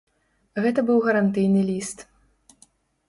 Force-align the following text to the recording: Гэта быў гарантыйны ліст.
Гэта 0.65 0.79
быў 0.87 0.97
гарантыйны 1.07 1.61
ліст. 1.71 2.05